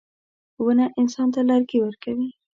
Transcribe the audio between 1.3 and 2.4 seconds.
ته لرګي ورکوي.